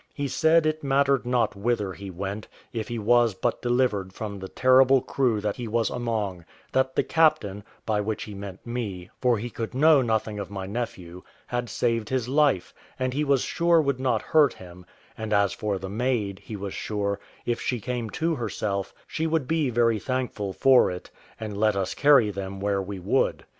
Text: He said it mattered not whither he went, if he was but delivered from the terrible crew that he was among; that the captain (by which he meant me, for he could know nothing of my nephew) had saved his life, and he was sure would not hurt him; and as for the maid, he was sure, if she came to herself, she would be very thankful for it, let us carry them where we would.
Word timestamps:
He 0.15 0.27
said 0.27 0.65
it 0.65 0.83
mattered 0.83 1.27
not 1.27 1.55
whither 1.55 1.93
he 1.93 2.09
went, 2.09 2.47
if 2.73 2.87
he 2.87 2.97
was 2.97 3.35
but 3.35 3.61
delivered 3.61 4.13
from 4.13 4.39
the 4.39 4.47
terrible 4.49 4.99
crew 5.03 5.39
that 5.41 5.57
he 5.57 5.67
was 5.67 5.91
among; 5.91 6.43
that 6.71 6.95
the 6.95 7.03
captain 7.03 7.63
(by 7.85 8.01
which 8.01 8.23
he 8.23 8.33
meant 8.33 8.65
me, 8.65 9.11
for 9.21 9.37
he 9.37 9.51
could 9.51 9.75
know 9.75 10.01
nothing 10.01 10.39
of 10.39 10.49
my 10.49 10.65
nephew) 10.65 11.21
had 11.45 11.69
saved 11.69 12.09
his 12.09 12.27
life, 12.27 12.73
and 12.97 13.13
he 13.13 13.23
was 13.23 13.43
sure 13.43 13.79
would 13.79 13.99
not 13.99 14.23
hurt 14.23 14.53
him; 14.53 14.87
and 15.15 15.33
as 15.33 15.53
for 15.53 15.77
the 15.77 15.87
maid, 15.87 16.39
he 16.39 16.55
was 16.55 16.73
sure, 16.73 17.19
if 17.45 17.61
she 17.61 17.79
came 17.79 18.09
to 18.09 18.33
herself, 18.33 18.95
she 19.05 19.27
would 19.27 19.47
be 19.47 19.69
very 19.69 19.99
thankful 19.99 20.51
for 20.51 20.89
it, 20.89 21.11
let 21.39 21.75
us 21.75 21.93
carry 21.93 22.31
them 22.31 22.59
where 22.59 22.81
we 22.81 22.97
would. 22.97 23.45